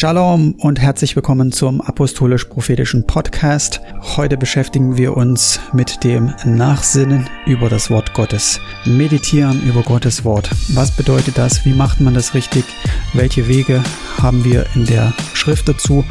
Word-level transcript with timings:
Shalom 0.00 0.54
und 0.60 0.78
herzlich 0.78 1.16
willkommen 1.16 1.50
zum 1.50 1.80
Apostolisch-Prophetischen 1.80 3.04
Podcast. 3.04 3.80
Heute 4.16 4.36
beschäftigen 4.36 4.96
wir 4.96 5.16
uns 5.16 5.58
mit 5.72 6.04
dem 6.04 6.32
Nachsinnen 6.44 7.28
über 7.46 7.68
das 7.68 7.90
Wort 7.90 8.14
Gottes. 8.14 8.60
Meditieren 8.84 9.60
über 9.62 9.82
Gottes 9.82 10.24
Wort. 10.24 10.50
Was 10.68 10.92
bedeutet 10.92 11.36
das? 11.36 11.64
Wie 11.64 11.74
macht 11.74 12.00
man 12.00 12.14
das 12.14 12.34
richtig? 12.34 12.64
Welche 13.12 13.48
Wege 13.48 13.82
haben 14.22 14.44
wir 14.44 14.66
in 14.76 14.86
der 14.86 15.14
Schrift 15.34 15.68
dazu? 15.68 16.04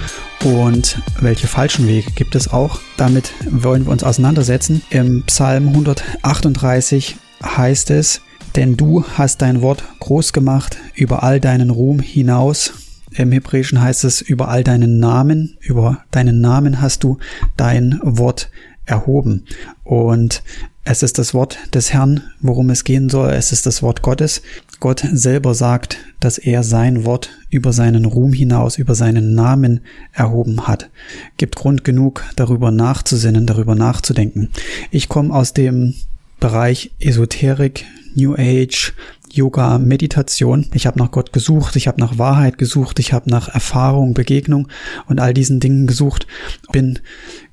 Und 0.44 1.02
welche 1.22 1.48
falschen 1.48 1.88
Wege 1.88 2.12
gibt 2.12 2.36
es 2.36 2.52
auch? 2.52 2.82
Damit 2.98 3.32
wollen 3.50 3.86
wir 3.86 3.94
uns 3.94 4.04
auseinandersetzen. 4.04 4.82
Im 4.90 5.24
Psalm 5.28 5.70
138 5.70 7.16
heißt 7.42 7.92
es, 7.92 8.20
denn 8.58 8.76
du 8.76 9.06
hast 9.18 9.42
dein 9.42 9.62
Wort 9.62 9.82
groß 10.02 10.34
gemacht 10.34 10.76
über 10.94 11.24
all 11.24 11.40
deinen 11.40 11.70
Ruhm 11.70 12.02
hinaus 12.02 12.74
im 13.16 13.32
Hebräischen 13.32 13.82
heißt 13.82 14.04
es, 14.04 14.22
über 14.22 14.50
all 14.50 14.64
deinen 14.64 15.00
Namen, 15.00 15.58
über 15.62 16.04
deinen 16.12 16.42
Namen 16.42 16.82
hast 16.82 17.04
du 17.04 17.18
dein 17.56 18.00
Wort 18.04 18.50
erhoben. 18.86 19.46
Und 19.84 20.44
es 20.84 21.04
ist 21.04 21.20
das 21.20 21.34
Wort 21.34 21.58
des 21.74 21.92
Herrn, 21.92 22.24
worum 22.40 22.70
es 22.70 22.86
gehen 22.86 23.10
soll. 23.10 23.32
Es 23.32 23.52
ist 23.52 23.66
das 23.66 23.84
Wort 23.84 24.02
Gottes. 24.02 24.42
Gott 24.80 25.04
selber 25.12 25.54
sagt, 25.54 25.98
dass 26.22 26.38
er 26.38 26.64
sein 26.64 27.04
Wort 27.04 27.30
über 27.50 27.74
seinen 27.74 28.06
Ruhm 28.06 28.32
hinaus, 28.32 28.78
über 28.78 28.96
seinen 28.96 29.34
Namen 29.34 29.82
erhoben 30.14 30.68
hat. 30.68 30.90
Gibt 31.36 31.58
Grund 31.58 31.84
genug, 31.84 32.24
darüber 32.38 32.72
nachzusinnen, 32.72 33.46
darüber 33.46 33.76
nachzudenken. 33.76 34.50
Ich 34.90 35.10
komme 35.10 35.34
aus 35.34 35.52
dem 35.54 35.94
Bereich 36.40 36.92
Esoterik, 37.00 37.86
New 38.16 38.36
Age, 38.36 38.94
Yoga, 39.32 39.78
Meditation. 39.78 40.68
Ich 40.74 40.88
habe 40.88 41.00
nach 41.00 41.12
Gott 41.12 41.34
gesucht, 41.34 41.76
ich 41.76 41.88
habe 41.88 42.00
nach 42.00 42.18
Wahrheit 42.18 42.58
gesucht, 42.58 43.00
ich 43.00 43.14
habe 43.14 43.30
nach 43.30 43.50
Erfahrung, 43.50 44.14
Begegnung 44.14 44.68
und 45.08 45.20
all 45.20 45.34
diesen 45.34 45.60
Dingen 45.60 45.88
gesucht. 45.88 46.28
Bin 46.72 47.00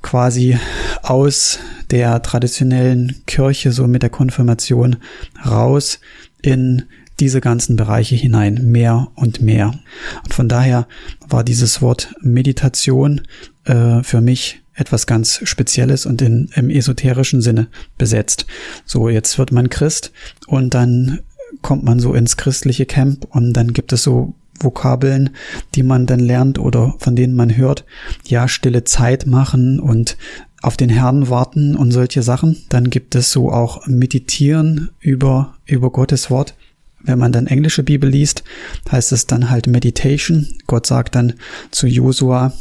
quasi 0.03 0.59
aus 1.03 1.59
der 1.91 2.23
traditionellen 2.23 3.23
Kirche, 3.27 3.73
so 3.73 3.87
mit 3.87 4.03
der 4.03 4.11
Konfirmation, 4.11 4.97
raus 5.45 6.01
in 6.43 6.85
diese 7.21 7.41
ganzen 7.41 7.77
Bereiche 7.77 8.17
hinein, 8.17 8.71
mehr 8.71 9.09
und 9.15 9.41
mehr. 9.41 9.79
Und 10.25 10.35
von 10.35 10.49
daher 10.49 10.89
war 11.29 11.45
dieses 11.45 11.81
Wort 11.81 12.15
Meditation 12.21 13.23
äh, 13.65 14.03
für 14.03 14.21
mich 14.21 14.63
etwas 14.75 15.07
ganz 15.07 15.41
Spezielles 15.45 16.05
und 16.07 16.21
in, 16.21 16.51
im 16.55 16.71
esoterischen 16.71 17.41
Sinne 17.41 17.69
besetzt. 17.97 18.47
So, 18.85 19.09
jetzt 19.09 19.39
wird 19.39 19.53
man 19.53 19.71
Christ 19.71 20.13
und 20.47 20.75
dann 20.75 21.21
kommt 21.63 21.85
man 21.85 22.01
so 22.01 22.15
ins 22.15 22.37
christliche 22.37 22.87
Camp 22.87 23.27
und 23.31 23.53
dann 23.53 23.73
gibt 23.73 23.93
es 23.93 24.03
so 24.03 24.35
Vokabeln, 24.61 25.31
die 25.75 25.83
man 25.83 26.07
dann 26.07 26.21
lernt 26.21 26.59
oder 26.59 26.95
von 26.99 27.17
denen 27.17 27.35
man 27.35 27.57
hört, 27.57 27.85
ja, 28.27 28.49
stille 28.49 28.85
Zeit 28.85 29.27
machen 29.27 29.81
und 29.81 30.17
auf 30.63 30.77
den 30.77 30.89
Herrn 30.89 31.29
warten 31.29 31.77
und 31.77 31.91
solche 31.93 32.23
Sachen. 32.23 32.57
Dann 32.71 32.89
gibt 32.89 33.15
es 33.15 33.31
so 33.31 33.51
auch 33.51 33.87
Meditieren 33.87 34.91
über, 35.01 35.57
über 35.67 35.91
Gottes 35.91 36.31
Wort. 36.31 36.55
Wenn 37.03 37.19
man 37.19 37.33
dann 37.33 37.47
englische 37.47 37.83
Bibel 37.83 38.09
liest, 38.09 38.45
heißt 38.91 39.13
es 39.13 39.27
dann 39.27 39.51
halt 39.51 39.67
Meditation. 39.67 40.49
Gott 40.67 40.87
sagt 40.87 41.15
dann 41.15 41.35
zu 41.71 41.87
Josua, 41.87 42.55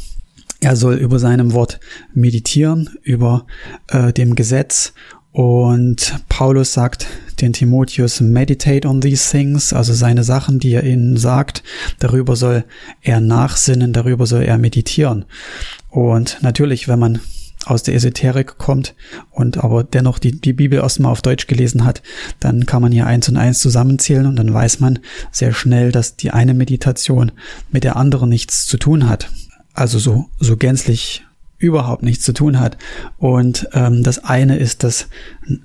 er 0.60 0.76
soll 0.76 0.96
über 0.96 1.18
seinem 1.18 1.52
Wort 1.52 1.80
meditieren, 2.12 2.90
über 3.02 3.46
äh, 3.88 4.12
dem 4.12 4.34
Gesetz. 4.34 4.92
Und 5.34 6.14
Paulus 6.28 6.74
sagt 6.74 7.08
den 7.40 7.52
Timotheus, 7.52 8.20
meditate 8.20 8.86
on 8.86 9.00
these 9.00 9.28
things, 9.28 9.72
also 9.72 9.92
seine 9.92 10.22
Sachen, 10.22 10.60
die 10.60 10.74
er 10.74 10.84
ihnen 10.84 11.16
sagt, 11.16 11.64
darüber 11.98 12.36
soll 12.36 12.62
er 13.02 13.18
nachsinnen, 13.18 13.92
darüber 13.92 14.26
soll 14.26 14.44
er 14.44 14.58
meditieren. 14.58 15.24
Und 15.90 16.38
natürlich, 16.42 16.86
wenn 16.86 17.00
man 17.00 17.18
aus 17.64 17.82
der 17.82 17.96
Esoterik 17.96 18.58
kommt 18.58 18.94
und 19.32 19.58
aber 19.58 19.82
dennoch 19.82 20.20
die, 20.20 20.40
die 20.40 20.52
Bibel 20.52 20.78
erstmal 20.78 21.10
auf 21.10 21.20
Deutsch 21.20 21.48
gelesen 21.48 21.84
hat, 21.84 22.00
dann 22.38 22.64
kann 22.64 22.80
man 22.80 22.92
hier 22.92 23.08
eins 23.08 23.28
und 23.28 23.36
eins 23.36 23.58
zusammenzählen 23.58 24.26
und 24.26 24.36
dann 24.36 24.54
weiß 24.54 24.78
man 24.78 25.00
sehr 25.32 25.52
schnell, 25.52 25.90
dass 25.90 26.14
die 26.14 26.30
eine 26.30 26.54
Meditation 26.54 27.32
mit 27.72 27.82
der 27.82 27.96
anderen 27.96 28.28
nichts 28.28 28.66
zu 28.66 28.76
tun 28.76 29.08
hat 29.08 29.28
also 29.74 29.98
so, 29.98 30.30
so 30.38 30.56
gänzlich 30.56 31.24
überhaupt 31.64 32.02
nichts 32.02 32.24
zu 32.24 32.32
tun 32.32 32.60
hat. 32.60 32.76
Und 33.18 33.68
ähm, 33.72 34.02
das 34.02 34.24
eine 34.24 34.58
ist 34.58 34.84
das 34.84 35.08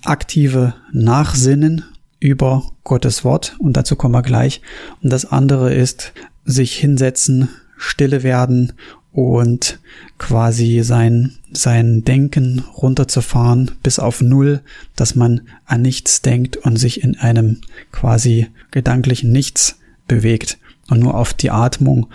aktive 0.03 0.73
Nachsinnen 0.91 1.83
über 2.19 2.63
Gottes 2.83 3.23
Wort 3.23 3.55
und 3.59 3.77
dazu 3.77 3.95
kommen 3.95 4.13
wir 4.13 4.21
gleich. 4.21 4.61
Und 5.01 5.11
das 5.11 5.25
andere 5.25 5.73
ist 5.73 6.13
sich 6.45 6.75
hinsetzen, 6.75 7.49
stille 7.77 8.23
werden 8.23 8.73
und 9.11 9.79
quasi 10.17 10.81
sein, 10.83 11.37
sein 11.51 12.03
Denken 12.03 12.63
runterzufahren 12.75 13.71
bis 13.83 13.99
auf 13.99 14.21
Null, 14.21 14.61
dass 14.95 15.15
man 15.15 15.41
an 15.65 15.81
nichts 15.81 16.21
denkt 16.21 16.57
und 16.57 16.77
sich 16.77 17.03
in 17.03 17.17
einem 17.17 17.61
quasi 17.91 18.47
gedanklichen 18.71 19.31
Nichts 19.31 19.79
bewegt 20.07 20.57
und 20.89 20.99
nur 20.99 21.15
auf 21.15 21.33
die 21.33 21.51
Atmung 21.51 22.07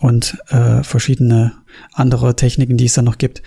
und 0.00 0.38
äh, 0.48 0.82
verschiedene 0.82 1.52
andere 1.92 2.36
Techniken, 2.36 2.76
die 2.76 2.86
es 2.86 2.94
da 2.94 3.02
noch 3.02 3.18
gibt, 3.18 3.42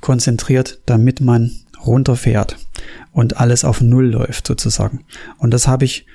konzentriert, 0.00 0.80
damit 0.86 1.20
man 1.20 1.50
runterfährt 1.84 2.56
und 3.12 3.38
alles 3.38 3.64
auf 3.64 3.80
Null 3.80 4.06
läuft 4.06 4.46
sozusagen. 4.46 5.04
Und 5.38 5.52
das 5.52 5.68
habe 5.68 5.84
ich 5.84 6.06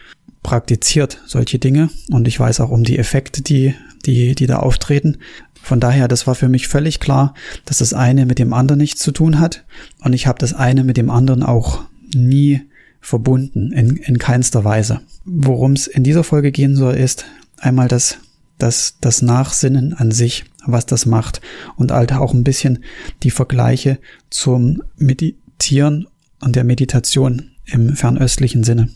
praktiziert, 0.44 1.22
solche 1.26 1.60
Dinge. 1.60 1.90
Und 2.10 2.28
ich 2.28 2.40
weiß 2.40 2.60
auch 2.62 2.72
um 2.72 2.84
die 2.84 2.98
Effekte, 2.98 3.42
die, 3.42 3.74
die, 4.06 4.36
die 4.36 4.48
da 4.48 4.58
auftreten. 4.58 5.18
Von 5.62 5.80
daher, 5.80 6.08
das 6.08 6.28
war 6.28 6.36
für 6.36 6.50
mich 6.50 6.68
völlig 6.68 7.00
klar, 7.00 7.34
dass 7.66 7.80
das 7.80 7.94
eine 7.94 8.26
mit 8.26 8.40
dem 8.40 8.54
anderen 8.54 8.80
nichts 8.80 9.02
zu 9.02 9.12
tun 9.12 9.40
hat. 9.40 9.66
Und 10.00 10.14
ich 10.14 10.28
habe 10.28 10.40
das 10.40 10.54
eine 10.54 10.84
mit 10.84 10.98
dem 10.98 11.10
anderen 11.10 11.44
auch 11.44 11.84
nie 12.16 12.62
verbunden, 13.02 13.72
in, 13.72 13.98
in 13.98 14.18
keinster 14.18 14.64
Weise. 14.64 15.02
Worum 15.26 15.74
es 15.74 15.88
in 15.88 16.04
dieser 16.04 16.24
Folge 16.24 16.52
gehen 16.52 16.76
soll, 16.76 16.96
ist 16.96 17.26
einmal 17.58 17.88
das 17.88 18.20
das, 18.60 18.98
das 19.02 19.22
Nachsinnen 19.22 19.94
an 19.94 20.12
sich, 20.12 20.46
was 20.66 20.86
das 20.86 21.06
macht 21.06 21.42
und 21.76 21.92
halt 21.92 22.14
auch 22.14 22.34
ein 22.34 22.44
bisschen 22.44 22.84
die 23.24 23.32
Vergleiche 23.32 23.98
zum 24.30 24.84
Meditieren 24.98 26.08
und 26.42 26.56
der 26.56 26.64
Meditation 26.64 27.52
im 27.66 27.96
fernöstlichen 27.96 28.64
Sinne. 28.64 28.90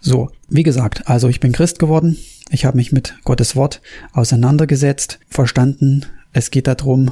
So, 0.00 0.30
wie 0.48 0.62
gesagt, 0.62 1.08
also 1.08 1.28
ich 1.28 1.40
bin 1.40 1.52
Christ 1.52 1.78
geworden, 1.78 2.16
ich 2.50 2.64
habe 2.64 2.76
mich 2.76 2.92
mit 2.92 3.16
Gottes 3.24 3.56
Wort 3.56 3.80
auseinandergesetzt, 4.12 5.18
verstanden, 5.28 6.06
es 6.32 6.50
geht 6.50 6.66
darum, 6.66 7.10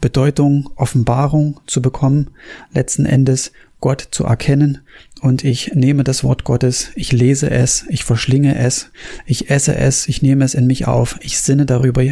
Bedeutung, 0.00 0.70
Offenbarung 0.76 1.60
zu 1.66 1.82
bekommen, 1.82 2.30
letzten 2.72 3.06
Endes 3.06 3.52
Gott 3.80 4.08
zu 4.10 4.24
erkennen 4.24 4.78
und 5.20 5.44
ich 5.44 5.72
nehme 5.74 6.04
das 6.04 6.24
Wort 6.24 6.44
Gottes, 6.44 6.90
ich 6.94 7.12
lese 7.12 7.50
es, 7.50 7.84
ich 7.88 8.04
verschlinge 8.04 8.56
es, 8.56 8.90
ich 9.26 9.50
esse 9.50 9.76
es, 9.76 10.08
ich 10.08 10.22
nehme 10.22 10.44
es 10.44 10.54
in 10.54 10.66
mich 10.66 10.86
auf, 10.86 11.18
ich 11.22 11.38
sinne 11.38 11.66
darüber 11.66 12.02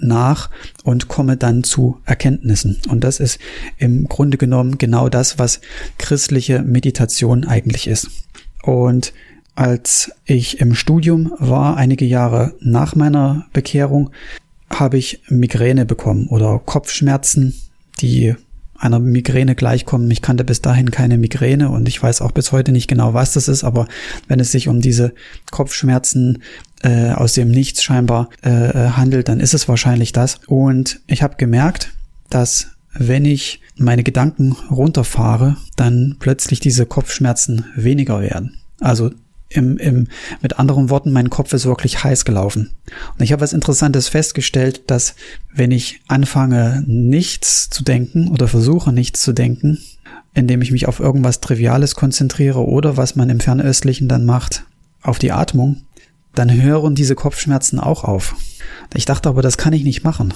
nach 0.00 0.50
und 0.84 1.08
komme 1.08 1.36
dann 1.36 1.64
zu 1.64 1.98
Erkenntnissen. 2.04 2.78
Und 2.88 3.04
das 3.04 3.20
ist 3.20 3.38
im 3.78 4.08
Grunde 4.08 4.38
genommen 4.38 4.78
genau 4.78 5.08
das, 5.08 5.38
was 5.38 5.60
christliche 5.98 6.62
Meditation 6.62 7.44
eigentlich 7.44 7.86
ist. 7.86 8.08
Und 8.62 9.12
als 9.54 10.12
ich 10.24 10.60
im 10.60 10.74
Studium 10.74 11.32
war, 11.38 11.76
einige 11.76 12.06
Jahre 12.06 12.54
nach 12.60 12.94
meiner 12.94 13.46
Bekehrung, 13.52 14.10
habe 14.74 14.98
ich 14.98 15.22
Migräne 15.28 15.86
bekommen 15.86 16.28
oder 16.28 16.60
Kopfschmerzen, 16.64 17.54
die 18.00 18.34
einer 18.82 18.98
Migräne 18.98 19.54
gleichkommen. 19.54 20.10
Ich 20.10 20.22
kannte 20.22 20.44
bis 20.44 20.60
dahin 20.60 20.90
keine 20.90 21.16
Migräne 21.16 21.70
und 21.70 21.86
ich 21.86 22.02
weiß 22.02 22.20
auch 22.20 22.32
bis 22.32 22.50
heute 22.50 22.72
nicht 22.72 22.88
genau, 22.88 23.14
was 23.14 23.32
das 23.32 23.46
ist, 23.46 23.62
aber 23.62 23.86
wenn 24.26 24.40
es 24.40 24.50
sich 24.50 24.66
um 24.66 24.80
diese 24.80 25.14
Kopfschmerzen 25.52 26.42
äh, 26.82 27.12
aus 27.12 27.34
dem 27.34 27.50
Nichts 27.50 27.82
scheinbar 27.84 28.28
äh, 28.44 28.50
äh 28.50 28.90
handelt, 28.90 29.28
dann 29.28 29.38
ist 29.38 29.54
es 29.54 29.68
wahrscheinlich 29.68 30.12
das. 30.12 30.40
Und 30.46 31.00
ich 31.06 31.22
habe 31.22 31.36
gemerkt, 31.36 31.92
dass 32.28 32.68
wenn 32.92 33.24
ich 33.24 33.60
meine 33.76 34.02
Gedanken 34.02 34.52
runterfahre, 34.70 35.56
dann 35.76 36.16
plötzlich 36.18 36.60
diese 36.60 36.84
Kopfschmerzen 36.84 37.64
weniger 37.76 38.20
werden. 38.20 38.58
Also 38.80 39.12
im, 39.54 39.78
im, 39.78 40.08
mit 40.40 40.58
anderen 40.58 40.90
Worten, 40.90 41.12
mein 41.12 41.30
Kopf 41.30 41.52
ist 41.52 41.66
wirklich 41.66 42.02
heiß 42.04 42.24
gelaufen. 42.24 42.70
Und 43.16 43.22
ich 43.22 43.32
habe 43.32 43.42
was 43.42 43.52
Interessantes 43.52 44.08
festgestellt, 44.08 44.90
dass 44.90 45.14
wenn 45.54 45.70
ich 45.70 46.00
anfange, 46.08 46.82
nichts 46.86 47.70
zu 47.70 47.84
denken 47.84 48.28
oder 48.28 48.48
versuche, 48.48 48.92
nichts 48.92 49.20
zu 49.22 49.32
denken, 49.32 49.78
indem 50.34 50.62
ich 50.62 50.72
mich 50.72 50.88
auf 50.88 51.00
irgendwas 51.00 51.40
Triviales 51.40 51.94
konzentriere 51.94 52.66
oder 52.66 52.96
was 52.96 53.16
man 53.16 53.30
im 53.30 53.40
Fernöstlichen 53.40 54.08
dann 54.08 54.24
macht, 54.24 54.64
auf 55.02 55.18
die 55.18 55.32
Atmung, 55.32 55.82
dann 56.34 56.62
hören 56.62 56.94
diese 56.94 57.14
Kopfschmerzen 57.14 57.78
auch 57.78 58.04
auf. 58.04 58.34
Ich 58.94 59.04
dachte 59.04 59.28
aber, 59.28 59.42
das 59.42 59.58
kann 59.58 59.72
ich 59.72 59.84
nicht 59.84 60.04
machen. 60.04 60.32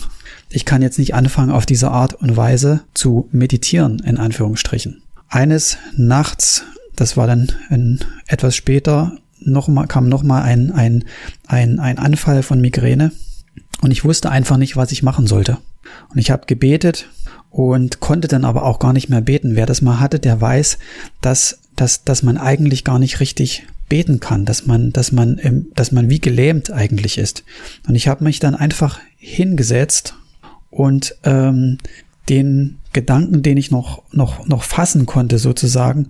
Ich 0.50 0.64
kann 0.64 0.82
jetzt 0.82 0.98
nicht 0.98 1.14
anfangen, 1.14 1.50
auf 1.50 1.66
diese 1.66 1.90
Art 1.90 2.14
und 2.14 2.36
Weise 2.36 2.82
zu 2.94 3.28
meditieren, 3.32 4.00
in 4.00 4.18
Anführungsstrichen. 4.18 5.02
Eines 5.28 5.78
Nachts 5.96 6.64
das 6.96 7.16
war 7.16 7.26
dann 7.26 7.52
ein, 7.68 8.00
etwas 8.26 8.56
später, 8.56 9.18
noch 9.40 9.68
mal, 9.68 9.86
kam 9.86 10.08
nochmal 10.08 10.42
ein, 10.42 10.72
ein, 10.72 11.04
ein, 11.46 11.78
ein 11.78 11.98
Anfall 11.98 12.42
von 12.42 12.60
Migräne. 12.60 13.12
und 13.82 13.90
ich 13.90 14.04
wusste 14.04 14.30
einfach 14.30 14.56
nicht, 14.56 14.76
was 14.76 14.92
ich 14.92 15.02
machen 15.02 15.26
sollte. 15.26 15.58
Und 16.08 16.18
ich 16.18 16.30
habe 16.30 16.46
gebetet 16.46 17.08
und 17.50 18.00
konnte 18.00 18.28
dann 18.28 18.44
aber 18.44 18.64
auch 18.64 18.78
gar 18.78 18.92
nicht 18.92 19.08
mehr 19.08 19.20
beten. 19.20 19.56
Wer 19.56 19.66
das 19.66 19.82
mal 19.82 20.00
hatte, 20.00 20.18
der 20.18 20.40
weiß, 20.40 20.78
dass, 21.20 21.60
dass, 21.76 22.04
dass 22.04 22.22
man 22.22 22.38
eigentlich 22.38 22.84
gar 22.84 22.98
nicht 22.98 23.20
richtig 23.20 23.66
beten 23.88 24.20
kann, 24.20 24.44
dass 24.44 24.66
man, 24.66 24.92
dass 24.92 25.12
man, 25.12 25.68
dass 25.74 25.92
man 25.92 26.10
wie 26.10 26.20
gelähmt 26.20 26.70
eigentlich 26.70 27.18
ist. 27.18 27.44
Und 27.86 27.94
ich 27.94 28.08
habe 28.08 28.24
mich 28.24 28.40
dann 28.40 28.54
einfach 28.54 28.98
hingesetzt 29.16 30.14
und 30.70 31.16
ähm, 31.24 31.78
den 32.28 32.78
Gedanken, 32.92 33.42
den 33.42 33.56
ich 33.56 33.70
noch 33.70 34.02
noch 34.12 34.46
noch 34.46 34.64
fassen 34.64 35.06
konnte, 35.06 35.38
sozusagen, 35.38 36.08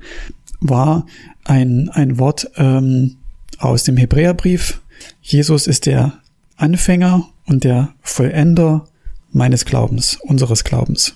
war 0.61 1.06
ein 1.44 1.88
ein 1.91 2.19
Wort 2.19 2.50
ähm, 2.56 3.17
aus 3.58 3.85
dem 3.85 3.97
Hebräerbrief. 3.97 4.81
Jesus 5.20 5.67
ist 5.67 5.87
der 5.87 6.14
Anfänger 6.56 7.29
und 7.47 7.64
der 7.64 7.94
Vollender 8.00 8.88
meines 9.32 9.64
Glaubens, 9.64 10.19
unseres 10.23 10.64
Glaubens. 10.64 11.14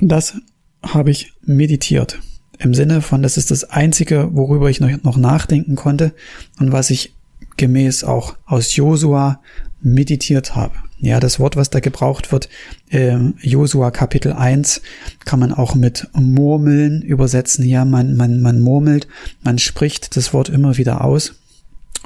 Und 0.00 0.08
das 0.08 0.36
habe 0.82 1.10
ich 1.10 1.32
meditiert. 1.42 2.20
Im 2.58 2.74
Sinne 2.74 3.02
von, 3.02 3.22
das 3.22 3.36
ist 3.36 3.50
das 3.50 3.64
Einzige, 3.64 4.30
worüber 4.32 4.70
ich 4.70 4.80
noch 4.80 5.16
nachdenken 5.16 5.76
konnte 5.76 6.14
und 6.58 6.72
was 6.72 6.90
ich 6.90 7.14
gemäß 7.56 8.04
auch 8.04 8.36
aus 8.46 8.76
Josua 8.76 9.40
meditiert 9.80 10.54
habe. 10.54 10.74
Ja, 11.02 11.18
das 11.18 11.40
Wort, 11.40 11.56
was 11.56 11.68
da 11.68 11.80
gebraucht 11.80 12.30
wird, 12.30 12.48
äh, 12.90 13.18
Josua 13.40 13.90
Kapitel 13.90 14.32
1, 14.32 14.82
kann 15.24 15.40
man 15.40 15.52
auch 15.52 15.74
mit 15.74 16.06
Murmeln 16.14 17.02
übersetzen. 17.02 17.64
Ja, 17.64 17.84
man, 17.84 18.16
man, 18.16 18.40
man 18.40 18.60
murmelt, 18.60 19.08
man 19.42 19.58
spricht 19.58 20.16
das 20.16 20.32
Wort 20.32 20.48
immer 20.48 20.76
wieder 20.76 21.04
aus 21.04 21.34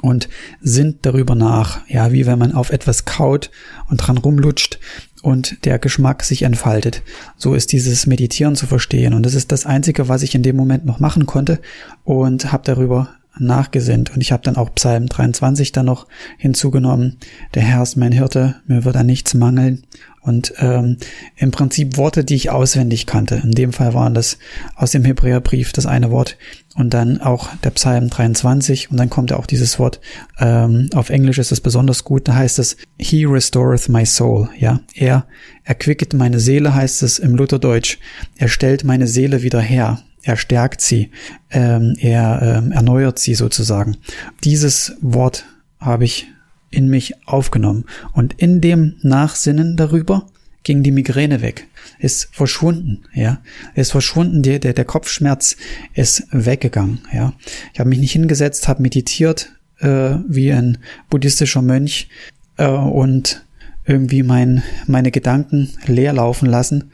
und 0.01 0.29
sinnt 0.61 1.05
darüber 1.05 1.35
nach. 1.35 1.81
Ja, 1.87 2.11
wie 2.11 2.25
wenn 2.25 2.39
man 2.39 2.53
auf 2.53 2.71
etwas 2.71 3.05
kaut 3.05 3.51
und 3.87 3.97
dran 3.97 4.17
rumlutscht 4.17 4.79
und 5.21 5.63
der 5.65 5.77
Geschmack 5.77 6.23
sich 6.23 6.41
entfaltet. 6.41 7.03
So 7.37 7.53
ist 7.53 7.71
dieses 7.73 8.07
Meditieren 8.07 8.55
zu 8.55 8.65
verstehen. 8.65 9.13
Und 9.13 9.27
das 9.27 9.35
ist 9.35 9.51
das 9.51 9.67
Einzige, 9.67 10.09
was 10.09 10.23
ich 10.23 10.33
in 10.33 10.41
dem 10.41 10.55
Moment 10.55 10.85
noch 10.85 10.99
machen 10.99 11.27
konnte 11.27 11.59
und 12.03 12.51
habe 12.51 12.63
darüber 12.65 13.09
nachgesinnt. 13.39 14.13
Und 14.13 14.21
ich 14.21 14.31
habe 14.31 14.43
dann 14.43 14.57
auch 14.57 14.73
Psalm 14.75 15.07
23 15.07 15.71
dann 15.71 15.85
noch 15.85 16.07
hinzugenommen. 16.37 17.17
Der 17.53 17.63
Herr 17.63 17.83
ist 17.83 17.95
mein 17.95 18.11
Hirte, 18.11 18.55
mir 18.65 18.85
wird 18.85 18.95
an 18.95 19.05
nichts 19.05 19.33
mangeln. 19.33 19.83
Und 20.21 20.53
ähm, 20.59 20.97
im 21.37 21.51
Prinzip 21.51 21.95
Worte, 21.95 22.25
die 22.25 22.35
ich 22.35 22.49
auswendig 22.49 23.05
kannte. 23.05 23.41
In 23.41 23.51
dem 23.51 23.71
Fall 23.71 23.93
waren 23.93 24.13
das 24.13 24.37
aus 24.75 24.91
dem 24.91 25.05
Hebräerbrief 25.05 25.71
das 25.71 25.85
eine 25.85 26.11
Wort 26.11 26.37
und 26.77 26.93
dann 26.93 27.19
auch 27.19 27.49
der 27.63 27.71
Psalm 27.71 28.09
23 28.09 28.91
und 28.91 28.97
dann 28.97 29.09
kommt 29.09 29.31
ja 29.31 29.37
auch 29.37 29.47
dieses 29.47 29.79
Wort, 29.79 29.99
ähm, 30.39 30.89
auf 30.93 31.09
Englisch 31.09 31.39
ist 31.39 31.51
es 31.51 31.59
besonders 31.59 32.03
gut, 32.03 32.27
da 32.27 32.35
heißt 32.35 32.59
es, 32.59 32.77
He 32.99 33.25
restoreth 33.25 33.89
my 33.89 34.05
soul, 34.05 34.49
ja, 34.57 34.79
er 34.93 35.25
erquicket 35.63 36.13
meine 36.13 36.39
Seele, 36.39 36.75
heißt 36.75 37.01
es 37.03 37.19
im 37.19 37.35
Lutherdeutsch, 37.35 37.97
er 38.37 38.47
stellt 38.47 38.83
meine 38.83 39.07
Seele 39.07 39.41
wieder 39.41 39.59
her, 39.59 40.01
er 40.27 40.35
stärkt 40.35 40.81
sie, 40.81 41.11
ähm, 41.51 41.95
er 41.99 42.41
ähm, 42.41 42.73
erneuert 42.73 43.17
sie 43.17 43.33
sozusagen. 43.33 43.95
Dieses 44.43 44.97
Wort 44.99 45.45
habe 45.79 46.03
ich 46.03 46.27
in 46.69 46.89
mich 46.89 47.13
aufgenommen. 47.25 47.85
Und 48.11 48.33
in 48.33 48.59
dem 48.59 48.95
Nachsinnen 49.01 49.77
darüber 49.77 50.27
ging 50.63 50.83
die 50.83 50.91
Migräne 50.91 51.41
weg, 51.41 51.67
ist 51.97 52.27
verschwunden, 52.33 53.05
ja, 53.13 53.39
ist 53.73 53.91
verschwunden, 53.91 54.43
der, 54.43 54.59
der, 54.59 54.73
der 54.73 54.83
Kopfschmerz 54.83 55.55
ist 55.93 56.27
weggegangen, 56.31 56.99
ja. 57.13 57.31
Ich 57.71 57.79
habe 57.79 57.87
mich 57.87 57.99
nicht 57.99 58.11
hingesetzt, 58.11 58.67
habe 58.67 58.81
meditiert 58.81 59.53
äh, 59.79 60.15
wie 60.27 60.51
ein 60.51 60.79
buddhistischer 61.09 61.61
Mönch 61.61 62.09
äh, 62.57 62.67
und 62.67 63.45
irgendwie 63.85 64.23
mein, 64.23 64.61
meine 64.87 65.11
Gedanken 65.11 65.69
leer 65.85 66.11
laufen 66.11 66.49
lassen, 66.49 66.91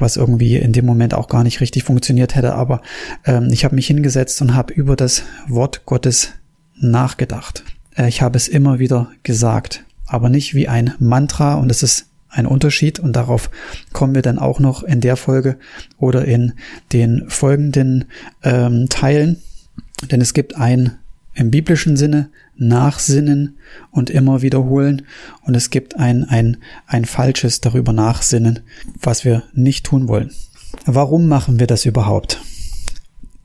was 0.00 0.16
irgendwie 0.16 0.56
in 0.56 0.72
dem 0.72 0.86
Moment 0.86 1.14
auch 1.14 1.28
gar 1.28 1.44
nicht 1.44 1.60
richtig 1.60 1.84
funktioniert 1.84 2.34
hätte, 2.34 2.54
aber 2.54 2.82
ähm, 3.24 3.48
ich 3.52 3.64
habe 3.64 3.74
mich 3.74 3.86
hingesetzt 3.86 4.40
und 4.42 4.54
habe 4.54 4.72
über 4.72 4.96
das 4.96 5.22
Wort 5.48 5.86
Gottes 5.86 6.32
nachgedacht. 6.80 7.64
Äh, 7.96 8.08
ich 8.08 8.22
habe 8.22 8.36
es 8.36 8.48
immer 8.48 8.78
wieder 8.78 9.10
gesagt, 9.22 9.84
aber 10.06 10.28
nicht 10.28 10.54
wie 10.54 10.68
ein 10.68 10.94
Mantra. 10.98 11.54
Und 11.54 11.70
es 11.70 11.82
ist 11.82 12.06
ein 12.28 12.46
Unterschied. 12.46 12.98
Und 12.98 13.14
darauf 13.14 13.50
kommen 13.92 14.14
wir 14.14 14.22
dann 14.22 14.38
auch 14.38 14.58
noch 14.60 14.82
in 14.82 15.00
der 15.00 15.16
Folge 15.16 15.56
oder 15.98 16.24
in 16.24 16.54
den 16.92 17.24
folgenden 17.28 18.06
ähm, 18.42 18.88
Teilen, 18.88 19.42
denn 20.10 20.20
es 20.20 20.32
gibt 20.32 20.56
ein 20.56 20.99
im 21.34 21.50
biblischen 21.50 21.96
Sinne 21.96 22.30
Nachsinnen 22.56 23.58
und 23.90 24.10
immer 24.10 24.42
wiederholen 24.42 25.02
und 25.42 25.56
es 25.56 25.70
gibt 25.70 25.96
ein, 25.96 26.24
ein, 26.24 26.58
ein 26.86 27.04
falsches 27.04 27.60
darüber 27.60 27.92
Nachsinnen, 27.92 28.60
was 29.00 29.24
wir 29.24 29.44
nicht 29.52 29.86
tun 29.86 30.08
wollen. 30.08 30.30
Warum 30.84 31.26
machen 31.26 31.58
wir 31.58 31.66
das 31.66 31.86
überhaupt? 31.86 32.40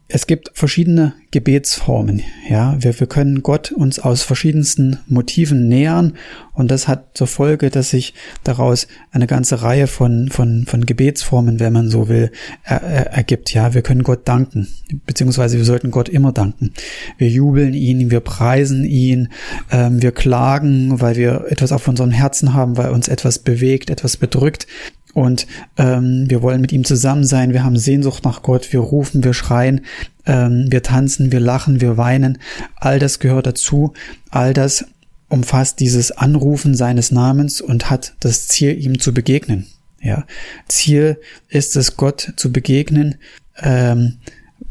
Es 0.07 0.28
gibt 0.28 0.52
verschiedene 0.54 1.13
Gebetsformen. 1.31 2.22
Ja, 2.48 2.78
wir, 2.80 3.00
wir 3.00 3.07
können 3.07 3.42
Gott 3.42 3.72
uns 3.72 3.98
aus 3.98 4.22
verschiedensten 4.22 5.00
Motiven 5.07 5.68
nähern 5.68 6.13
und 6.54 6.69
das 6.69 6.88
hat 6.88 7.18
zur 7.18 7.25
Folge, 7.25 7.72
dass 7.72 7.90
sich 7.90 8.13
daraus 8.44 8.88
eine 9.12 9.25
ganze 9.25 9.63
Reihe 9.63 9.88
von, 9.88 10.30
von, 10.30 10.66
von 10.68 10.86
Gebetsformen, 10.86 11.60
wenn 11.60 11.74
man 11.74 11.90
so 11.90 12.07
will, 12.07 12.31
er, 12.63 12.84
er, 12.84 13.06
ergibt. 13.13 13.52
Ja, 13.54 13.74
wir 13.74 13.81
können 13.81 14.04
Gott 14.04 14.28
danken, 14.28 14.68
beziehungsweise 15.07 15.57
wir 15.57 15.66
sollten 15.66 15.90
Gott 15.90 16.07
immer 16.07 16.31
danken. 16.31 16.72
Wir 17.18 17.30
jubeln 17.30 17.74
ihn, 17.74 18.12
wir 18.12 18.19
preisen 18.19 18.86
ihn, 18.86 19.30
ähm, 19.72 20.04
wir 20.04 20.12
klagen, 20.12 21.02
weil 21.02 21.16
wir 21.16 21.46
etwas 21.50 21.72
auf 21.72 21.88
unserem 21.88 22.12
Herzen 22.12 22.54
haben, 22.54 22.78
weil 22.78 22.92
uns 22.92 23.07
etwas 23.07 23.40
bewegt, 23.40 23.90
etwas 23.90 24.18
bedrückt 24.18 24.68
und 25.15 25.47
ähm, 25.77 26.25
wir 26.27 26.41
wollen 26.41 26.59
mit 26.59 26.73
ihm 26.73 26.83
zusammen 26.83 27.23
sein, 27.23 27.53
wir 27.53 27.63
haben 27.63 27.77
Sehnsucht 27.77 28.25
nach 28.25 28.41
Gott, 28.41 28.73
wir 28.73 28.81
rufen, 28.81 29.23
wir 29.23 29.33
schreien, 29.33 29.85
ähm, 30.25 30.67
wir 30.69 30.83
tanzen, 30.83 31.31
wir 31.31 31.39
lachen, 31.39 31.79
wir 31.79 31.95
weinen, 31.95 32.38
all 32.75 33.00
das 33.00 33.19
gehört 33.19 33.47
dazu, 33.47 33.94
all 34.29 34.53
das 34.53 34.83
umfasst 35.29 35.79
dieses 35.79 36.12
Anrufen 36.12 36.75
seines 36.75 37.12
Namens 37.12 37.62
und 37.62 37.89
hat 37.89 38.13
das 38.19 38.50
Ziel, 38.50 38.77
ihm 38.77 39.00
zu 39.00 39.13
begegnen. 39.13 39.67
Ja, 40.01 40.25
Ziel 40.67 41.18
ist 41.47 41.77
es, 41.77 41.95
Gott 41.95 42.33
zu 42.35 42.51
begegnen, 42.51 43.15
ähm, 43.61 44.18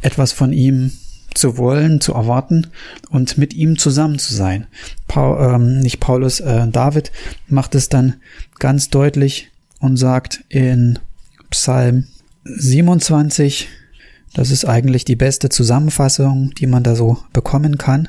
etwas 0.02 0.32
von 0.32 0.52
ihm 0.52 0.92
zu 1.32 1.56
wollen, 1.56 2.02
zu 2.02 2.12
erwarten 2.12 2.66
und 3.08 3.38
mit 3.38 3.54
ihm 3.54 3.78
zusammen 3.78 4.18
zu 4.18 4.34
sein. 4.34 4.66
Paul, 5.08 5.54
ähm, 5.54 5.80
nicht 5.80 6.00
Paulus, 6.00 6.40
äh, 6.40 6.68
David 6.68 7.12
macht 7.48 7.74
es 7.74 7.88
dann 7.88 8.16
ganz 8.58 8.90
deutlich, 8.90 9.50
und 9.84 9.98
sagt 9.98 10.42
in 10.48 10.98
Psalm 11.50 12.06
27, 12.44 13.68
das 14.32 14.50
ist 14.50 14.64
eigentlich 14.64 15.04
die 15.04 15.14
beste 15.14 15.50
Zusammenfassung, 15.50 16.52
die 16.54 16.66
man 16.66 16.82
da 16.82 16.96
so 16.96 17.18
bekommen 17.34 17.76
kann. 17.76 18.08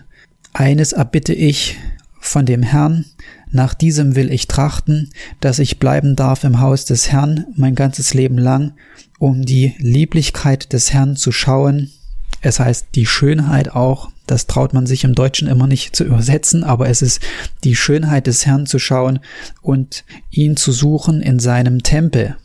Eines 0.54 0.94
erbitte 0.94 1.34
ich 1.34 1.76
von 2.22 2.46
dem 2.46 2.64
Herrn, 2.64 3.04
nach 3.52 3.74
diesem 3.74 4.16
will 4.16 4.32
ich 4.32 4.48
trachten, 4.48 5.10
dass 5.42 5.60
ich 5.60 5.78
bleiben 5.78 6.16
darf 6.16 6.46
im 6.46 6.62
Haus 6.62 6.86
des 6.86 7.12
Herrn 7.12 7.46
mein 7.58 7.76
ganzes 7.76 8.14
Leben 8.14 8.38
lang, 8.38 8.72
um 9.20 9.44
die 9.44 9.76
Lieblichkeit 9.78 10.72
des 10.72 10.94
Herrn 10.94 11.18
zu 11.18 11.34
schauen. 11.34 11.92
Es 12.40 12.58
heißt 12.58 12.88
die 12.96 13.06
Schönheit 13.06 13.70
auch 13.70 14.12
das 14.28 14.48
traut 14.48 14.74
man 14.74 14.88
sich 14.88 15.04
im 15.04 15.16
Deutschen 15.16 15.48
immer 15.48 15.68
nicht 15.68 15.96
zu 15.96 16.04
übersetzen, 16.04 16.64
aber 16.64 16.90
es 16.90 17.02
ist 17.02 17.22
die 17.64 17.76
Schönheit 17.76 18.28
des 18.28 18.46
Herrn 18.46 18.66
zu 18.66 18.80
schauen 18.80 19.20
und 19.62 20.04
ihn 20.32 20.58
zu 20.58 20.72
suchen 20.72 21.22
in 21.22 21.40
seinem 21.40 21.84
Tempel. 21.84 22.36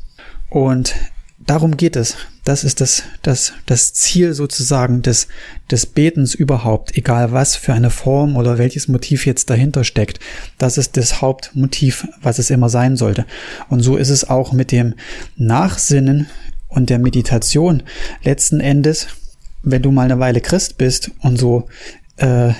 Und 0.48 0.94
darum 1.38 1.76
geht 1.76 1.96
es. 1.96 2.16
Das 2.44 2.64
ist 2.64 2.80
das, 2.80 3.04
das, 3.22 3.52
das 3.66 3.92
Ziel 3.92 4.34
sozusagen 4.34 5.02
des, 5.02 5.28
des 5.70 5.86
Betens 5.86 6.34
überhaupt, 6.34 6.96
egal 6.96 7.32
was 7.32 7.56
für 7.56 7.72
eine 7.72 7.90
Form 7.90 8.36
oder 8.36 8.58
welches 8.58 8.88
Motiv 8.88 9.26
jetzt 9.26 9.50
dahinter 9.50 9.84
steckt. 9.84 10.20
Das 10.58 10.78
ist 10.78 10.96
das 10.96 11.20
Hauptmotiv, 11.20 12.08
was 12.22 12.38
es 12.38 12.50
immer 12.50 12.68
sein 12.68 12.96
sollte. 12.96 13.26
Und 13.68 13.80
so 13.80 13.96
ist 13.96 14.10
es 14.10 14.28
auch 14.28 14.52
mit 14.52 14.72
dem 14.72 14.94
Nachsinnen 15.36 16.26
und 16.68 16.90
der 16.90 16.98
Meditation. 16.98 17.82
Letzten 18.22 18.60
Endes 18.60 19.08
wenn 19.62 19.82
du 19.82 19.90
mal 19.90 20.04
eine 20.04 20.18
Weile 20.18 20.40
Christ 20.40 20.78
bist 20.78 21.10
und 21.20 21.38
so 21.38 21.66
äh, 22.16 22.52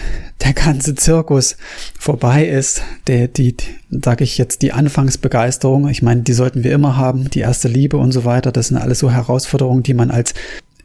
der 0.43 0.53
ganze 0.55 0.95
Zirkus 0.95 1.57
vorbei 1.99 2.47
ist, 2.47 2.83
der, 3.07 3.29
die, 3.29 3.57
sag 3.91 4.21
ich 4.23 4.39
jetzt, 4.39 4.63
die 4.63 4.73
Anfangsbegeisterung, 4.73 5.89
ich 5.89 6.03
meine, 6.03 6.23
die 6.23 6.33
sollten 6.33 6.65
wir 6.65 6.73
immer 6.73 6.97
haben, 6.97 7.29
die 7.31 7.41
erste 7.41 7.69
Liebe 7.69 7.99
und 7.99 8.13
so 8.13 8.25
weiter, 8.25 8.53
das 8.53 8.69
sind 8.69 8.79
alles 8.79 8.99
so 8.99 9.11
Herausforderungen, 9.11 9.83
die 9.83 9.95
man 9.95 10.11
als 10.11 10.35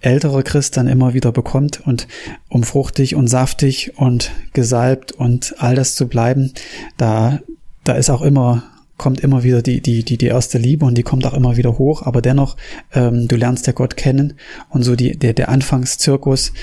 älterer 0.01 0.43
Christ 0.43 0.77
dann 0.77 0.87
immer 0.87 1.13
wieder 1.13 1.31
bekommt 1.31 1.81
und 1.85 2.07
um 2.49 2.63
fruchtig 2.63 3.15
und 3.15 3.27
saftig 3.27 3.93
und 3.95 4.31
gesalbt 4.53 5.13
und 5.13 5.55
all 5.57 5.75
das 5.75 5.95
zu 5.95 6.07
bleiben, 6.07 6.51
da, 6.97 7.39
da 7.85 7.93
ist 7.93 8.09
auch 8.09 8.21
immer 8.21 8.63
kommt 8.97 9.19
immer 9.19 9.43
wieder 9.43 9.61
die, 9.61 9.81
die, 9.81 10.03
die, 10.03 10.17
die 10.17 10.27
erste 10.27 10.57
Liebe 10.57 10.85
und 10.85 10.97
die 10.97 11.03
kommt 11.03 11.25
auch 11.25 11.33
immer 11.33 11.57
wieder 11.57 11.77
hoch, 11.77 12.03
aber 12.03 12.21
dennoch, 12.21 12.55
ähm, 12.93 13.27
du 13.27 13.35
lernst 13.35 13.67
ja 13.67 13.73
Gott 13.73 13.97
kennen 13.97 14.33
und 14.69 14.83
so 14.83 14.95
die, 14.95 15.17
der, 15.17 15.33
der 15.33 15.49
Anfangszirkus 15.49 16.53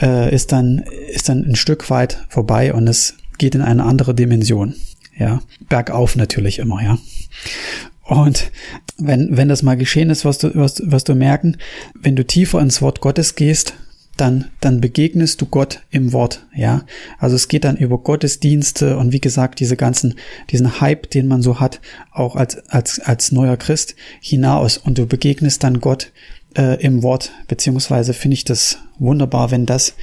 äh, 0.00 0.34
ist 0.34 0.52
dann, 0.52 0.84
ist 1.12 1.28
dann 1.28 1.44
ein 1.44 1.56
Stück 1.56 1.90
weit 1.90 2.24
vorbei 2.28 2.72
und 2.72 2.88
es 2.88 3.14
geht 3.38 3.54
in 3.54 3.62
eine 3.62 3.84
andere 3.84 4.14
Dimension. 4.14 4.74
ja. 5.18 5.42
Bergauf 5.68 6.16
natürlich 6.16 6.58
immer, 6.58 6.82
ja. 6.82 6.98
Und 8.02 8.52
wenn, 8.98 9.36
wenn 9.36 9.48
das 9.48 9.62
mal 9.62 9.76
geschehen 9.76 10.10
ist, 10.10 10.24
was 10.24 10.38
du, 10.38 10.54
was, 10.54 10.80
was 10.84 11.04
du 11.04 11.14
merken, 11.14 11.58
wenn 11.94 12.16
du 12.16 12.24
tiefer 12.24 12.60
ins 12.60 12.80
Wort 12.80 13.00
Gottes 13.00 13.34
gehst, 13.34 13.74
dann, 14.16 14.46
dann 14.60 14.80
begegnest 14.80 15.40
du 15.40 15.46
Gott 15.46 15.82
im 15.90 16.12
Wort, 16.12 16.46
ja. 16.54 16.84
Also 17.18 17.36
es 17.36 17.48
geht 17.48 17.64
dann 17.64 17.76
über 17.76 17.98
Gottesdienste 17.98 18.96
und 18.96 19.12
wie 19.12 19.20
gesagt, 19.20 19.60
diese 19.60 19.76
ganzen, 19.76 20.14
diesen 20.50 20.80
Hype, 20.80 21.10
den 21.10 21.26
man 21.26 21.42
so 21.42 21.60
hat, 21.60 21.80
auch 22.12 22.36
als, 22.36 22.58
als, 22.68 23.00
als 23.00 23.32
neuer 23.32 23.56
Christ 23.56 23.94
hinaus 24.20 24.78
und 24.78 24.98
du 24.98 25.06
begegnest 25.06 25.62
dann 25.62 25.80
Gott 25.80 26.12
äh, 26.56 26.80
im 26.82 27.02
Wort, 27.02 27.32
beziehungsweise 27.48 28.12
finde 28.14 28.34
ich 28.34 28.44
das 28.44 28.78
wunderbar, 28.98 29.50
wenn 29.50 29.66
das 29.66 29.94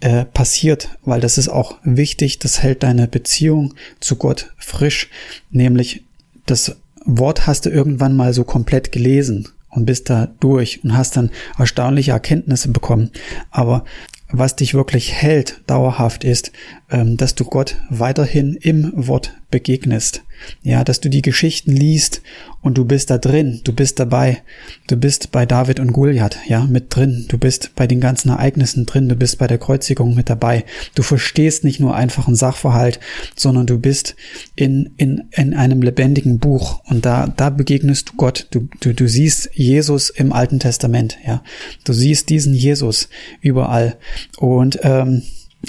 äh, 0.00 0.24
passiert, 0.24 0.88
weil 1.04 1.20
das 1.20 1.38
ist 1.38 1.48
auch 1.48 1.78
wichtig, 1.84 2.38
das 2.38 2.62
hält 2.62 2.82
deine 2.82 3.06
Beziehung 3.06 3.74
zu 4.00 4.16
Gott 4.16 4.52
frisch, 4.56 5.08
nämlich 5.50 6.04
das 6.46 6.76
Wort 7.04 7.46
hast 7.46 7.66
du 7.66 7.70
irgendwann 7.70 8.16
mal 8.16 8.34
so 8.34 8.44
komplett 8.44 8.92
gelesen 8.92 9.48
und 9.70 9.86
bist 9.86 10.10
da 10.10 10.28
durch 10.40 10.84
und 10.84 10.96
hast 10.96 11.16
dann 11.16 11.30
erstaunliche 11.58 12.12
Erkenntnisse 12.12 12.70
bekommen. 12.70 13.10
Aber 13.50 13.84
was 14.30 14.56
dich 14.56 14.74
wirklich 14.74 15.12
hält 15.12 15.62
dauerhaft 15.66 16.24
ist, 16.24 16.52
ähm, 16.90 17.16
dass 17.16 17.34
du 17.34 17.44
Gott 17.44 17.76
weiterhin 17.88 18.54
im 18.54 18.92
Wort 18.94 19.39
begegnest. 19.50 20.22
Ja, 20.62 20.84
dass 20.84 21.00
du 21.00 21.10
die 21.10 21.20
Geschichten 21.20 21.72
liest 21.72 22.22
und 22.62 22.78
du 22.78 22.86
bist 22.86 23.10
da 23.10 23.18
drin, 23.18 23.60
du 23.64 23.74
bist 23.74 24.00
dabei, 24.00 24.42
du 24.86 24.96
bist 24.96 25.32
bei 25.32 25.44
David 25.44 25.80
und 25.80 25.92
Goliath, 25.92 26.38
ja, 26.46 26.64
mit 26.64 26.94
drin, 26.96 27.26
du 27.28 27.36
bist 27.36 27.72
bei 27.76 27.86
den 27.86 28.00
ganzen 28.00 28.30
Ereignissen 28.30 28.86
drin, 28.86 29.08
du 29.08 29.16
bist 29.16 29.36
bei 29.38 29.46
der 29.46 29.58
Kreuzigung 29.58 30.14
mit 30.14 30.30
dabei. 30.30 30.64
Du 30.94 31.02
verstehst 31.02 31.62
nicht 31.62 31.78
nur 31.78 31.94
einfach 31.94 32.26
einen 32.26 32.36
Sachverhalt, 32.36 33.00
sondern 33.36 33.66
du 33.66 33.78
bist 33.78 34.16
in, 34.56 34.94
in, 34.96 35.28
in 35.32 35.52
einem 35.52 35.82
lebendigen 35.82 36.38
Buch 36.38 36.82
und 36.86 37.04
da, 37.04 37.26
da 37.26 37.50
begegnest 37.50 38.10
du 38.10 38.16
Gott. 38.16 38.46
Du, 38.50 38.68
du, 38.80 38.94
du 38.94 39.08
siehst 39.08 39.50
Jesus 39.52 40.08
im 40.08 40.32
Alten 40.32 40.58
Testament, 40.58 41.18
ja. 41.26 41.42
Du 41.84 41.92
siehst 41.92 42.30
diesen 42.30 42.54
Jesus 42.54 43.08
überall 43.42 43.98
und, 44.38 44.78
ähm, 44.84 45.22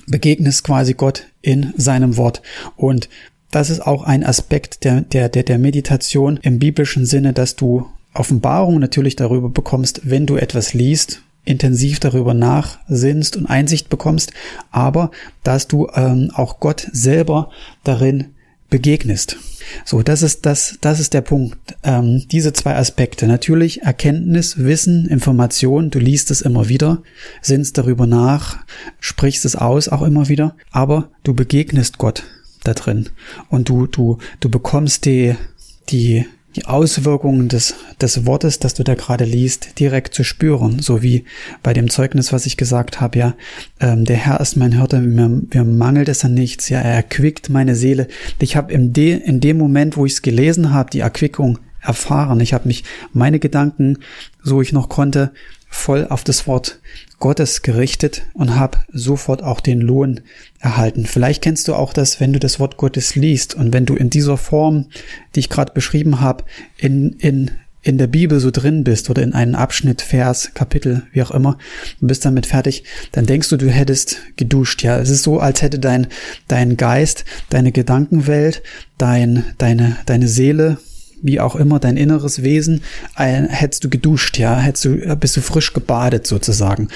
begegnest 0.08 0.64
quasi 0.64 0.94
Gott 0.94 1.28
in 1.42 1.74
seinem 1.76 2.18
Wort. 2.18 2.42
Und 2.76 3.10
das 3.52 3.70
ist 3.70 3.82
auch 3.82 4.04
ein 4.04 4.26
Aspekt 4.26 4.84
der, 4.84 5.02
der, 5.02 5.30
der, 5.30 5.44
der 5.44 5.60
Meditation 5.60 6.40
im 6.42 6.60
biblischen 6.60 7.06
Sinne, 7.06 7.34
dass 7.34 7.56
du 7.56 7.88
Offenbarung 8.14 8.80
natürlich 8.80 9.16
darüber 9.16 9.50
bekommst, 9.50 10.02
wenn 10.04 10.26
du 10.26 10.38
etwas 10.38 10.74
liest, 10.74 11.22
intensiv 11.44 12.00
darüber 12.00 12.34
nachsinnst 12.34 13.36
und 13.36 13.46
Einsicht 13.46 13.90
bekommst, 13.90 14.32
aber 14.72 15.12
dass 15.44 15.68
du 15.68 15.88
ähm, 15.96 16.32
auch 16.34 16.60
Gott 16.60 16.88
selber 16.92 17.50
darin 17.84 18.28
begegnest. 18.70 19.38
So, 19.86 20.02
das 20.02 20.22
ist 20.22 20.46
das, 20.46 20.78
das 20.82 21.00
ist 21.00 21.14
der 21.14 21.22
Punkt. 21.22 21.58
Ähm, 21.84 22.26
diese 22.32 22.54
zwei 22.54 22.76
Aspekte. 22.76 23.28
Natürlich 23.28 23.82
Erkenntnis, 23.82 24.58
Wissen, 24.58 25.08
Information. 25.08 25.90
Du 25.90 26.00
liest 26.00 26.32
es 26.32 26.42
immer 26.42 26.70
wieder, 26.70 27.02
sinnst 27.42 27.78
darüber 27.78 28.08
nach, 28.08 28.60
sprichst 29.00 29.46
es 29.46 29.56
aus 29.56 29.90
auch 29.90 30.02
immer 30.02 30.30
wieder, 30.30 30.56
aber 30.72 31.10
du 31.24 31.34
begegnest 31.34 31.98
Gott 31.98 32.24
da 32.64 32.74
drin. 32.74 33.10
Und 33.50 33.70
du, 33.70 33.88
du, 33.88 34.18
du 34.40 34.50
bekommst 34.50 35.06
die, 35.06 35.36
die, 35.90 36.26
die 36.56 36.66
Auswirkungen 36.66 37.48
des, 37.48 37.76
des 38.02 38.26
Wortes, 38.26 38.60
das 38.60 38.74
du 38.74 38.84
da 38.84 38.96
gerade 38.96 39.26
liest, 39.26 39.80
direkt 39.80 40.14
zu 40.14 40.24
spüren. 40.24 40.80
So 40.80 41.02
wie 41.02 41.26
bei 41.64 41.74
dem 41.74 41.90
Zeugnis, 41.90 42.34
was 42.34 42.46
ich 42.46 42.58
gesagt 42.58 43.00
habe, 43.00 43.20
ja, 43.20 43.36
ähm, 43.80 44.06
der 44.06 44.18
Herr 44.18 44.40
ist 44.40 44.58
mein 44.58 44.74
Hirte, 44.74 45.00
mir, 45.00 45.30
mir 45.30 45.64
mangelt 45.64 46.10
es 46.10 46.26
an 46.26 46.34
nichts, 46.34 46.70
ja, 46.70 46.80
er 46.80 46.94
erquickt 46.94 47.50
meine 47.50 47.76
Seele. 47.76 48.08
Ich 48.40 48.56
habe 48.56 48.74
in, 48.74 48.94
de, 48.94 49.14
in 49.14 49.40
dem 49.40 49.58
Moment, 49.58 49.98
wo 49.98 50.06
ich 50.06 50.14
es 50.14 50.22
gelesen 50.22 50.74
habe, 50.74 50.90
die 50.90 51.00
Erquickung 51.00 51.60
erfahren. 51.82 52.40
Ich 52.40 52.54
habe 52.54 52.68
mich 52.68 52.84
meine 53.14 53.40
Gedanken, 53.40 53.98
so 54.44 54.62
ich 54.62 54.72
noch 54.72 54.90
konnte, 54.90 55.32
voll 55.68 56.06
auf 56.08 56.24
das 56.24 56.48
Wort 56.48 56.80
Gottes 57.22 57.62
gerichtet 57.62 58.24
und 58.34 58.56
habe 58.56 58.80
sofort 58.92 59.42
auch 59.42 59.62
den 59.62 59.80
Lohn 59.80 60.20
erhalten. 60.60 61.06
Vielleicht 61.06 61.42
kennst 61.42 61.70
du 61.70 61.76
auch 61.76 61.94
das, 61.94 62.20
wenn 62.20 62.34
du 62.34 62.40
das 62.40 62.60
Wort 62.60 62.76
Gottes 62.76 63.16
liest 63.16 63.56
und 63.56 63.72
wenn 63.72 63.86
du 63.86 63.96
in 63.96 64.10
dieser 64.10 64.36
Form, 64.36 64.88
die 65.34 65.40
ich 65.40 65.50
gerade 65.50 65.72
beschrieben 65.72 66.20
habe, 66.20 66.44
in, 66.78 67.14
in, 67.14 67.52
in 67.84 67.98
der 67.98 68.08
Bibel 68.08 68.40
so 68.40 68.52
drin 68.52 68.84
bist 68.84 69.10
oder 69.10 69.24
in 69.24 69.34
einen 69.34 69.56
Abschnitt, 69.56 70.02
Vers, 70.02 70.52
Kapitel, 70.54 71.04
wie 71.14 71.24
auch 71.24 71.32
immer, 71.32 71.58
und 72.02 72.08
bist 72.08 72.26
damit 72.26 72.46
fertig, 72.46 72.84
dann 73.12 73.26
denkst 73.26 73.50
du, 73.50 73.58
du 73.58 73.70
hättest 73.70 74.18
geduscht. 74.36 74.84
Ja, 74.84 75.00
es 75.00 75.10
ist 75.10 75.24
so, 75.24 75.40
als 75.40 75.62
hätte 75.62 75.80
dein, 75.80 76.08
dein 76.48 76.76
Geist, 76.76 77.24
deine 77.50 77.72
Gedankenwelt, 77.72 78.64
dein, 78.98 79.46
deine, 79.58 79.98
deine 80.06 80.28
Seele, 80.28 80.78
wie 81.22 81.40
auch 81.40 81.56
immer, 81.56 81.80
dein 81.80 81.98
inneres 81.98 82.44
Wesen, 82.44 82.82
ein, 83.16 83.48
hättest 83.48 83.84
du 83.84 83.90
geduscht, 83.90 84.38
ja, 84.38 84.58
hättest 84.58 84.86
du, 84.86 84.90
äh, 84.96 85.16
bist 85.20 85.38
du 85.38 85.42
frisch 85.42 85.74
gebadet 85.74 86.28
sozusagen 86.28 86.88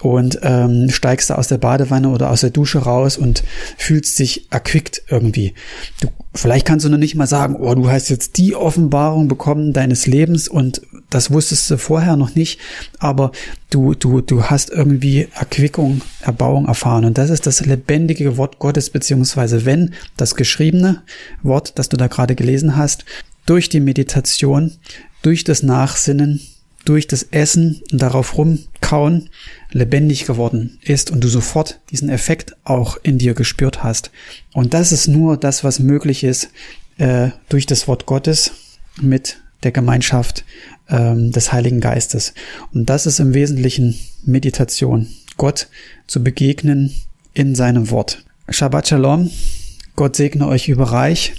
und 0.00 0.38
ähm, 0.42 0.88
steigst 0.90 1.30
da 1.30 1.34
aus 1.36 1.48
der 1.48 1.58
Badewanne 1.58 2.08
oder 2.08 2.30
aus 2.30 2.40
der 2.40 2.50
Dusche 2.50 2.80
raus 2.80 3.16
und 3.16 3.42
fühlst 3.76 4.18
dich 4.18 4.46
erquickt 4.50 5.02
irgendwie. 5.08 5.54
Du, 6.00 6.08
vielleicht 6.34 6.66
kannst 6.66 6.84
du 6.84 6.90
noch 6.90 6.98
nicht 6.98 7.14
mal 7.14 7.26
sagen, 7.26 7.56
oh, 7.56 7.74
du 7.74 7.90
hast 7.90 8.08
jetzt 8.08 8.38
die 8.38 8.54
Offenbarung 8.54 9.28
bekommen 9.28 9.72
deines 9.72 10.06
Lebens 10.06 10.48
und 10.48 10.82
das 11.10 11.30
wusstest 11.30 11.70
du 11.70 11.76
vorher 11.76 12.16
noch 12.16 12.34
nicht, 12.34 12.58
aber 12.98 13.32
du, 13.70 13.94
du, 13.94 14.20
du 14.20 14.44
hast 14.44 14.70
irgendwie 14.70 15.28
Erquickung, 15.34 16.00
Erbauung 16.20 16.66
erfahren. 16.66 17.04
Und 17.04 17.18
das 17.18 17.30
ist 17.30 17.46
das 17.46 17.64
lebendige 17.64 18.36
Wort 18.36 18.58
Gottes, 18.58 18.90
beziehungsweise 18.90 19.64
wenn 19.64 19.94
das 20.16 20.34
geschriebene 20.34 21.02
Wort, 21.42 21.78
das 21.78 21.88
du 21.88 21.96
da 21.96 22.06
gerade 22.06 22.34
gelesen 22.34 22.76
hast, 22.76 23.04
durch 23.46 23.68
die 23.68 23.80
Meditation, 23.80 24.72
durch 25.22 25.44
das 25.44 25.62
Nachsinnen, 25.62 26.40
durch 26.84 27.06
das 27.06 27.22
Essen 27.22 27.80
und 27.92 28.02
darauf 28.02 28.36
rumkauen 28.36 29.30
lebendig 29.70 30.26
geworden 30.26 30.78
ist 30.82 31.10
und 31.10 31.22
du 31.22 31.28
sofort 31.28 31.80
diesen 31.90 32.08
Effekt 32.08 32.56
auch 32.64 32.96
in 33.02 33.18
dir 33.18 33.34
gespürt 33.34 33.82
hast. 33.82 34.10
Und 34.52 34.74
das 34.74 34.92
ist 34.92 35.08
nur 35.08 35.36
das, 35.36 35.64
was 35.64 35.78
möglich 35.78 36.24
ist 36.24 36.48
äh, 36.98 37.30
durch 37.48 37.66
das 37.66 37.86
Wort 37.88 38.06
Gottes 38.06 38.52
mit 39.00 39.38
der 39.62 39.72
Gemeinschaft 39.72 40.44
ähm, 40.88 41.30
des 41.30 41.52
Heiligen 41.52 41.80
Geistes. 41.80 42.34
Und 42.72 42.90
das 42.90 43.06
ist 43.06 43.20
im 43.20 43.34
Wesentlichen 43.34 43.98
Meditation, 44.24 45.06
Gott 45.36 45.68
zu 46.06 46.22
begegnen 46.22 46.92
in 47.32 47.54
seinem 47.54 47.90
Wort. 47.90 48.24
Shabbat 48.48 48.88
Shalom, 48.88 49.30
Gott 49.94 50.16
segne 50.16 50.48
euch 50.48 50.68
überreich. 50.68 51.34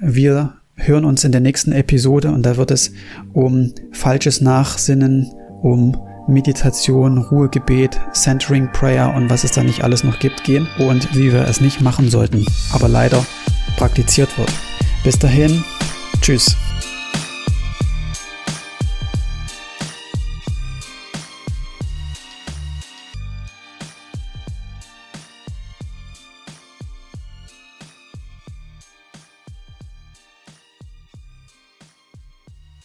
Wir 0.00 0.54
hören 0.76 1.04
uns 1.04 1.24
in 1.24 1.32
der 1.32 1.40
nächsten 1.40 1.72
Episode 1.72 2.30
und 2.30 2.44
da 2.44 2.56
wird 2.56 2.70
es 2.70 2.92
um 3.32 3.72
falsches 3.92 4.40
Nachsinnen, 4.40 5.32
um 5.62 5.96
Meditation, 6.28 7.18
Ruhegebet, 7.18 7.98
Centering 8.12 8.70
Prayer 8.72 9.14
und 9.14 9.30
was 9.30 9.44
es 9.44 9.52
da 9.52 9.62
nicht 9.62 9.84
alles 9.84 10.04
noch 10.04 10.18
gibt 10.18 10.44
gehen 10.44 10.66
und 10.78 11.14
wie 11.14 11.32
wir 11.32 11.46
es 11.46 11.60
nicht 11.60 11.80
machen 11.80 12.10
sollten, 12.10 12.44
aber 12.72 12.88
leider 12.88 13.24
praktiziert 13.76 14.36
wird. 14.36 14.52
Bis 15.04 15.18
dahin, 15.18 15.62
tschüss. 16.20 16.56